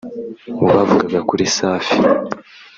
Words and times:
Mu 0.59 0.67
bavugaga 0.75 1.19
kuri 1.29 1.43
Safi 1.55 1.95